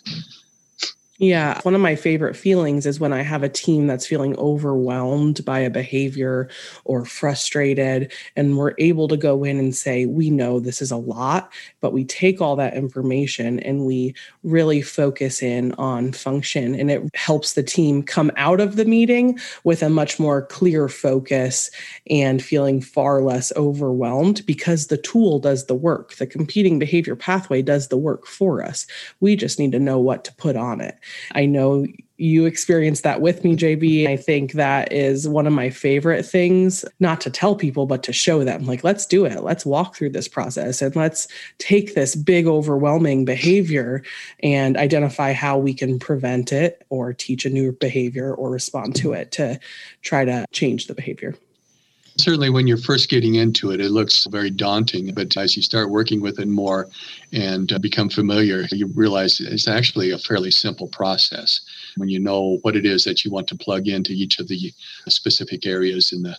Yeah. 1.21 1.59
One 1.65 1.75
of 1.75 1.81
my 1.81 1.97
favorite 1.97 2.37
feelings 2.37 2.87
is 2.87 3.01
when 3.01 3.13
I 3.13 3.23
have 3.23 3.43
a 3.43 3.49
team 3.49 3.89
that's 3.89 4.07
feeling 4.07 4.37
overwhelmed 4.39 5.45
by 5.45 5.59
a 5.59 5.69
behavior 5.71 6.49
or 6.85 7.05
frustrated, 7.05 8.13
and 8.37 8.57
we're 8.57 8.75
able 8.79 9.09
to 9.09 9.17
go 9.17 9.43
in 9.43 9.59
and 9.59 9.75
say, 9.75 10.07
We 10.07 10.31
know 10.31 10.61
this 10.61 10.81
is 10.81 10.93
a 10.93 10.97
lot, 10.97 11.51
but 11.81 11.93
we 11.93 12.05
take 12.05 12.41
all 12.41 12.55
that 12.57 12.75
information 12.75 13.59
and 13.61 13.85
we 13.85 14.15
really 14.45 14.81
focus 14.81 15.43
in 15.43 15.73
on 15.73 16.13
function. 16.13 16.77
And 16.77 16.89
it 16.89 17.03
helps 17.15 17.55
the 17.55 17.65
team 17.65 18.05
come 18.05 18.31
out 18.37 18.61
of 18.61 18.77
the 18.77 18.85
meeting 18.85 19.41
with 19.65 19.83
a 19.83 19.91
much 19.91 20.21
more 20.21 20.43
clear 20.47 20.89
focus 20.89 21.69
and 22.09 22.41
feeling 22.41 22.81
far 22.81 23.23
less 23.23 23.53
overwhelmed 23.57 24.47
because 24.47 24.87
the 24.87 24.97
tool 24.99 25.41
does 25.41 25.67
the 25.67 25.75
work. 25.75 26.15
The 26.15 26.29
competing 26.29 26.79
behavior 26.79 27.17
pathway 27.17 27.61
does 27.63 27.89
the 27.89 27.97
work 27.99 28.25
for 28.25 28.63
us. 28.65 28.87
We 29.19 29.35
just 29.35 29.59
need 29.59 29.73
to 29.73 29.81
know 29.81 29.99
what 29.99 30.23
to 30.25 30.35
put 30.37 30.55
on 30.55 30.81
it. 30.81 30.95
I 31.35 31.47
know 31.47 31.87
you 32.19 32.47
experienced 32.47 33.05
that 33.05 33.21
with 33.21 33.45
me, 33.45 33.57
JB. 33.57 34.09
I 34.09 34.17
think 34.17 34.53
that 34.53 34.93
is 34.93 35.29
one 35.29 35.47
of 35.47 35.53
my 35.53 35.71
favorite 35.71 36.25
things, 36.25 36.85
not 36.99 37.21
to 37.21 37.31
tell 37.31 37.55
people, 37.55 37.87
but 37.87 38.03
to 38.03 38.13
show 38.13 38.43
them 38.43 38.67
like, 38.67 38.83
let's 38.83 39.07
do 39.07 39.25
it. 39.25 39.45
Let's 39.45 39.65
walk 39.65 39.95
through 39.95 40.11
this 40.11 40.27
process 40.27 40.83
and 40.83 40.95
let's 40.97 41.29
take 41.59 41.95
this 41.95 42.17
big, 42.17 42.49
overwhelming 42.49 43.25
behavior 43.25 44.03
and 44.43 44.77
identify 44.77 45.33
how 45.33 45.59
we 45.59 45.73
can 45.73 46.01
prevent 46.01 46.53
it 46.53 46.85
or 46.89 47.13
teach 47.13 47.47
a 47.47 47.51
new 47.51 47.71
behavior 47.71 48.35
or 48.35 48.51
respond 48.51 48.97
to 48.97 49.13
it 49.13 49.31
to 49.33 49.61
try 50.03 50.25
to 50.25 50.45
change 50.51 50.89
the 50.89 50.95
behavior. 50.95 51.37
Certainly, 52.21 52.51
when 52.51 52.67
you're 52.67 52.77
first 52.77 53.09
getting 53.09 53.37
into 53.37 53.71
it, 53.71 53.81
it 53.81 53.91
looks 53.91 54.27
very 54.27 54.51
daunting. 54.51 55.15
But 55.15 55.37
as 55.37 55.57
you 55.57 55.63
start 55.63 55.91
working 55.91 56.21
with 56.21 56.39
it 56.41 56.49
more 56.49 56.89
and 57.33 57.73
uh, 57.73 57.79
become 57.79 58.09
familiar, 58.09 58.67
you 58.73 58.89
realize 58.95 59.41
it's 59.41 59.69
actually 59.69 60.11
a 60.11 60.19
fairly 60.19 60.51
simple 60.51 60.89
process 60.89 61.61
when 61.97 62.09
you 62.09 62.19
know 62.19 62.59
what 62.63 62.77
it 62.77 62.85
is 62.85 63.05
that 63.05 63.25
you 63.25 63.31
want 63.31 63.47
to 63.49 63.57
plug 63.57 63.87
into 63.87 64.13
each 64.13 64.41
of 64.41 64.49
the 64.49 64.73
specific 65.09 65.67
areas 65.67 66.13
in 66.13 66.23
the 66.23 66.37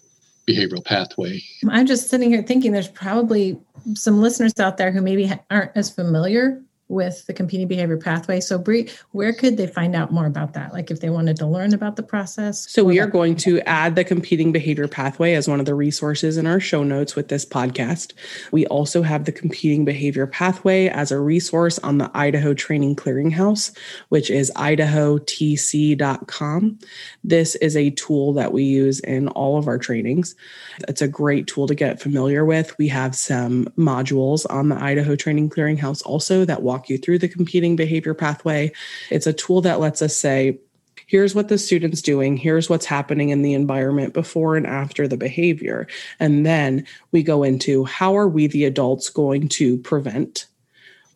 behavioral 0.48 0.83
pathway. 0.83 1.41
I'm 1.69 1.86
just 1.86 2.09
sitting 2.09 2.29
here 2.29 2.41
thinking 2.41 2.71
there's 2.71 2.88
probably 2.88 3.57
some 3.93 4.19
listeners 4.19 4.59
out 4.59 4.77
there 4.77 4.91
who 4.91 5.01
maybe 5.01 5.31
aren't 5.50 5.71
as 5.75 5.89
familiar 5.89 6.62
with 6.89 7.25
the 7.27 7.34
competing 7.34 7.67
behavior 7.67 7.98
pathway. 7.98 8.41
So, 8.41 8.58
Bree, 8.58 8.89
where 9.12 9.31
could 9.31 9.55
they 9.58 9.67
find 9.67 9.96
out 9.96 10.12
more 10.12 10.25
about 10.25 10.53
that? 10.53 10.74
Like 10.74 10.91
if 10.91 11.00
they 11.00 11.10
wanted 11.10 11.38
to 11.38 11.46
learn 11.46 11.74
about 11.74 11.96
the 11.96 12.03
process? 12.03 12.69
So, 12.69 12.84
we 12.84 13.00
are 13.00 13.08
going 13.08 13.36
to 13.38 13.62
add 13.62 13.96
the 13.96 14.03
competing 14.03 14.51
behavior 14.51 14.88
pathway 14.88 15.36
as 15.36 15.48
one 15.48 15.60
of 15.60 15.67
the 15.67 15.75
resources 15.75 16.38
in 16.38 16.48
our 16.48 16.60
show 16.60 16.84
notes 16.84 17.15
with 17.15 17.29
this 17.29 17.46
podcast. 17.46 18.13
We 18.51 18.65
also 18.67 19.03
have 19.03 19.25
the 19.25 19.31
competing 19.31 19.86
behavior 19.86 20.27
pathway 20.27 20.88
as 20.89 21.12
a 21.12 21.19
resource 21.19 21.77
on 21.79 22.00
the 22.00 22.10
Idaho 22.13 22.53
Training 22.55 22.96
Clearinghouse, 22.96 23.72
which 24.10 24.31
is 24.31 24.51
idahotc.com. 24.55 25.19
This 27.24 27.55
is 27.55 27.77
a 27.77 27.91
tool 27.91 28.34
that 28.34 28.51
we 28.51 28.63
use 28.63 29.00
in 29.01 29.27
all 29.29 29.58
of 29.58 29.67
our 29.67 29.77
trainings. 29.77 30.36
It's 30.88 31.03
a 31.03 31.08
great 31.08 31.46
tool 31.48 31.67
to 31.67 31.75
get 31.75 32.01
familiar 32.01 32.46
with. 32.46 32.75
We 32.79 32.88
have 32.88 33.15
some 33.15 33.65
modules 33.77 34.46
on 34.50 34.69
the 34.69 34.81
Idaho 34.81 35.15
Training 35.15 35.51
Clearinghouse 35.51 36.03
also 36.05 36.46
that 36.46 36.63
walk 36.63 36.78
walk 36.79 36.89
you 36.89 36.98
through 36.98 37.19
the 37.19 37.27
competing 37.27 37.75
behavior 37.75 38.13
pathway. 38.13 38.71
It's 39.09 39.27
a 39.27 39.33
tool 39.33 39.59
that 39.62 39.81
lets 39.81 40.01
us 40.01 40.15
say, 40.15 40.59
here's 41.07 41.36
what 41.36 41.50
the 41.50 41.57
student's 41.57 42.01
doing, 42.01 42.38
here's 42.38 42.69
what's 42.69 42.86
happening 42.86 43.29
in 43.29 43.41
the 43.41 43.53
environment 43.53 44.13
before 44.13 44.55
and 44.55 44.65
after 44.65 45.05
the 45.05 45.17
behavior. 45.17 45.88
And 46.21 46.45
then 46.45 46.86
we 47.12 47.21
go 47.21 47.43
into 47.43 47.83
how 47.83 48.15
are 48.15 48.29
we, 48.29 48.48
the 48.48 48.63
adults, 48.63 49.09
going 49.09 49.50
to 49.50 49.77
prevent 49.79 50.45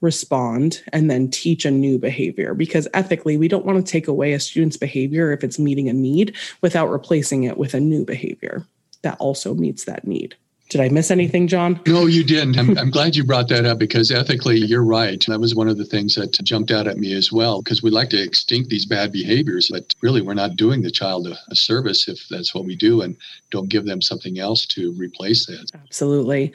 respond 0.01 0.84
and 0.91 1.10
then 1.10 1.32
teach 1.32 1.63
a 1.63 1.72
new 1.72 1.98
behavior 1.98 2.53
because 2.53 2.89
ethically 2.93 3.38
we 3.38 3.48
don't 3.48 3.65
want 3.65 3.77
to 3.77 3.89
take 3.89 4.10
away 4.10 4.34
a 4.34 4.39
student's 4.39 4.75
behavior 4.75 5.32
if 5.32 5.46
it's 5.46 5.58
meeting 5.58 5.88
a 5.88 5.93
need 5.93 6.36
without 6.60 6.89
replacing 6.89 7.43
it 7.43 7.58
with 7.58 7.74
a 7.74 7.79
new 7.79 8.03
behavior 8.03 8.65
that 9.03 9.15
also 9.17 9.53
meets 9.53 9.86
that 9.86 10.05
need 10.05 10.36
did 10.70 10.82
I 10.82 10.89
miss 10.89 11.12
anything, 11.12 11.48
John? 11.48 11.79
No, 11.86 12.08
you 12.08 12.24
didn't. 12.24 12.58
I'm, 12.58 12.77
I'm, 12.77 12.89
glad 12.89 13.15
you 13.15 13.24
brought 13.24 13.48
that 13.50 13.65
up 13.65 13.77
because 13.77 14.10
ethically, 14.10 14.58
you're 14.58 14.84
right. 14.84 15.24
That 15.27 15.39
was 15.39 15.53
one 15.53 15.67
of 15.67 15.77
the 15.77 15.86
things 15.86 16.15
that 16.15 16.32
jumped 16.43 16.72
out 16.72 16.88
at 16.88 16.98
me 16.98 17.13
as 17.13 17.32
well 17.32 17.62
because 17.62 17.84
we 17.84 17.91
like 17.91 18.10
to 18.10 18.22
extinct 18.22 18.70
these 18.70 18.86
bad 18.86 19.12
behaviors, 19.12 19.70
but 19.72 19.93
really, 20.01 20.22
we're 20.22 20.34
not 20.34 20.55
doing 20.55 20.82
the 20.82 20.89
child 20.89 21.27
a, 21.27 21.38
a 21.50 21.55
service 21.55 22.08
if 22.08 22.27
that's 22.29 22.55
what 22.55 22.65
we 22.65 22.75
do 22.75 23.01
and 23.01 23.15
don't 23.51 23.70
give 23.70 23.86
them 23.86 24.01
something 24.01 24.39
else 24.39 24.65
to 24.67 24.93
replace 24.93 25.46
that. 25.46 25.70
Absolutely. 25.75 26.53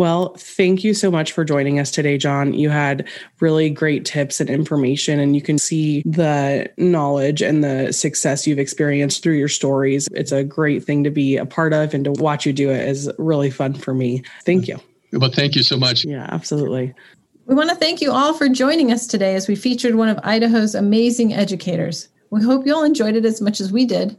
Well, 0.00 0.34
thank 0.38 0.82
you 0.82 0.94
so 0.94 1.10
much 1.10 1.32
for 1.32 1.44
joining 1.44 1.78
us 1.78 1.90
today, 1.90 2.16
John. 2.16 2.54
You 2.54 2.70
had 2.70 3.06
really 3.38 3.68
great 3.68 4.06
tips 4.06 4.40
and 4.40 4.48
information, 4.48 5.20
and 5.20 5.36
you 5.36 5.42
can 5.42 5.58
see 5.58 6.02
the 6.06 6.72
knowledge 6.78 7.42
and 7.42 7.62
the 7.62 7.92
success 7.92 8.46
you've 8.46 8.58
experienced 8.58 9.22
through 9.22 9.34
your 9.34 9.46
stories. 9.46 10.08
It's 10.12 10.32
a 10.32 10.42
great 10.42 10.82
thing 10.84 11.04
to 11.04 11.10
be 11.10 11.36
a 11.36 11.44
part 11.44 11.74
of, 11.74 11.92
and 11.92 12.06
to 12.06 12.12
watch 12.12 12.46
you 12.46 12.54
do 12.54 12.70
it 12.70 12.88
is 12.88 13.10
really 13.18 13.50
fun 13.50 13.74
for 13.74 13.92
me. 13.92 14.22
Thank 14.46 14.68
you. 14.68 14.78
Well, 15.12 15.30
thank 15.30 15.54
you 15.54 15.62
so 15.62 15.76
much. 15.76 16.02
Yeah, 16.06 16.26
absolutely. 16.30 16.94
We 17.44 17.54
want 17.54 17.68
to 17.68 17.76
thank 17.76 18.00
you 18.00 18.10
all 18.10 18.32
for 18.32 18.48
joining 18.48 18.92
us 18.92 19.06
today 19.06 19.34
as 19.34 19.48
we 19.48 19.54
featured 19.54 19.96
one 19.96 20.08
of 20.08 20.18
Idaho's 20.22 20.74
amazing 20.74 21.34
educators. 21.34 22.08
We 22.30 22.42
hope 22.42 22.64
you 22.64 22.74
all 22.74 22.84
enjoyed 22.84 23.16
it 23.16 23.26
as 23.26 23.42
much 23.42 23.60
as 23.60 23.70
we 23.70 23.84
did. 23.84 24.16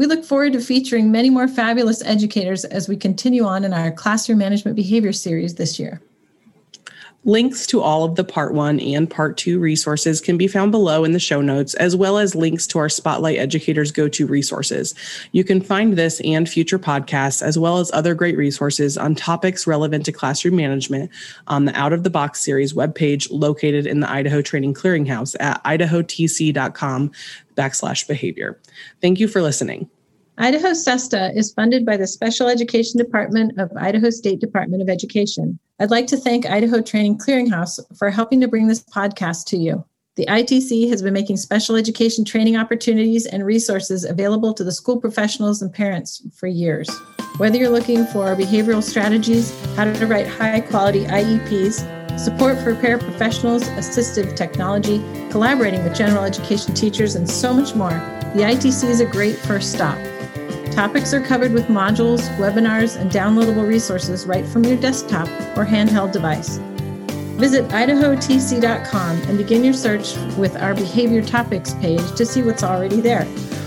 We 0.00 0.06
look 0.06 0.24
forward 0.24 0.54
to 0.54 0.62
featuring 0.62 1.12
many 1.12 1.28
more 1.28 1.46
fabulous 1.46 2.02
educators 2.02 2.64
as 2.64 2.88
we 2.88 2.96
continue 2.96 3.44
on 3.44 3.64
in 3.64 3.74
our 3.74 3.90
classroom 3.92 4.38
management 4.38 4.74
behavior 4.74 5.12
series 5.12 5.56
this 5.56 5.78
year. 5.78 6.00
Links 7.24 7.66
to 7.66 7.82
all 7.82 8.04
of 8.04 8.14
the 8.14 8.24
part 8.24 8.54
one 8.54 8.80
and 8.80 9.08
part 9.08 9.36
two 9.36 9.58
resources 9.58 10.22
can 10.22 10.38
be 10.38 10.48
found 10.48 10.72
below 10.72 11.04
in 11.04 11.12
the 11.12 11.18
show 11.18 11.42
notes, 11.42 11.74
as 11.74 11.94
well 11.94 12.16
as 12.16 12.34
links 12.34 12.66
to 12.68 12.78
our 12.78 12.88
Spotlight 12.88 13.38
Educators 13.38 13.92
go 13.92 14.08
to 14.08 14.26
resources. 14.26 14.94
You 15.32 15.44
can 15.44 15.60
find 15.60 15.98
this 15.98 16.22
and 16.22 16.48
future 16.48 16.78
podcasts, 16.78 17.42
as 17.42 17.58
well 17.58 17.76
as 17.76 17.90
other 17.92 18.14
great 18.14 18.38
resources 18.38 18.96
on 18.96 19.14
topics 19.14 19.66
relevant 19.66 20.06
to 20.06 20.12
classroom 20.12 20.56
management 20.56 21.10
on 21.46 21.66
the 21.66 21.78
Out 21.78 21.92
of 21.92 22.04
the 22.04 22.10
Box 22.10 22.40
series 22.40 22.72
webpage 22.72 23.28
located 23.30 23.86
in 23.86 24.00
the 24.00 24.10
Idaho 24.10 24.40
Training 24.40 24.72
Clearinghouse 24.72 25.36
at 25.40 25.62
idahotc.com 25.64 27.12
backslash 27.54 28.08
behavior. 28.08 28.58
Thank 29.02 29.20
you 29.20 29.28
for 29.28 29.42
listening. 29.42 29.90
Idaho 30.38 30.72
SESTA 30.72 31.36
is 31.36 31.52
funded 31.52 31.84
by 31.84 31.98
the 31.98 32.06
Special 32.06 32.48
Education 32.48 32.96
Department 32.96 33.60
of 33.60 33.70
Idaho 33.76 34.08
State 34.08 34.40
Department 34.40 34.80
of 34.80 34.88
Education. 34.88 35.58
I'd 35.80 35.90
like 35.90 36.06
to 36.08 36.18
thank 36.18 36.44
Idaho 36.44 36.82
Training 36.82 37.16
Clearinghouse 37.16 37.80
for 37.96 38.10
helping 38.10 38.38
to 38.42 38.48
bring 38.48 38.66
this 38.66 38.84
podcast 38.84 39.46
to 39.46 39.56
you. 39.56 39.82
The 40.16 40.26
ITC 40.26 40.90
has 40.90 41.00
been 41.00 41.14
making 41.14 41.38
special 41.38 41.74
education 41.74 42.22
training 42.22 42.54
opportunities 42.54 43.24
and 43.24 43.46
resources 43.46 44.04
available 44.04 44.52
to 44.52 44.62
the 44.62 44.72
school 44.72 45.00
professionals 45.00 45.62
and 45.62 45.72
parents 45.72 46.20
for 46.36 46.48
years. 46.48 46.90
Whether 47.38 47.56
you're 47.56 47.70
looking 47.70 48.04
for 48.04 48.36
behavioral 48.36 48.82
strategies, 48.82 49.58
how 49.74 49.90
to 49.90 50.06
write 50.06 50.26
high 50.26 50.60
quality 50.60 51.06
IEPs, 51.06 52.20
support 52.20 52.58
for 52.58 52.74
paraprofessionals, 52.74 53.62
assistive 53.78 54.36
technology, 54.36 54.98
collaborating 55.30 55.82
with 55.82 55.94
general 55.94 56.24
education 56.24 56.74
teachers, 56.74 57.14
and 57.14 57.26
so 57.26 57.54
much 57.54 57.74
more, 57.74 57.88
the 58.34 58.42
ITC 58.42 58.84
is 58.84 59.00
a 59.00 59.06
great 59.06 59.36
first 59.36 59.72
stop. 59.72 59.96
Topics 60.72 61.12
are 61.12 61.20
covered 61.20 61.52
with 61.52 61.66
modules, 61.66 62.20
webinars, 62.36 62.96
and 62.98 63.10
downloadable 63.10 63.66
resources 63.66 64.24
right 64.26 64.46
from 64.46 64.64
your 64.64 64.76
desktop 64.76 65.28
or 65.56 65.64
handheld 65.64 66.12
device. 66.12 66.58
Visit 67.38 67.66
idahotc.com 67.68 69.22
and 69.22 69.38
begin 69.38 69.64
your 69.64 69.74
search 69.74 70.16
with 70.36 70.56
our 70.56 70.74
behavior 70.74 71.22
topics 71.22 71.74
page 71.74 72.14
to 72.14 72.24
see 72.24 72.42
what's 72.42 72.62
already 72.62 73.00
there. 73.00 73.24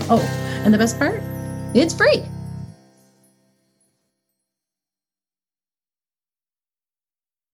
Oh, 0.08 0.22
and 0.64 0.72
the 0.72 0.78
best 0.78 0.98
part? 0.98 1.20
It's 1.74 1.94
free. 1.94 2.24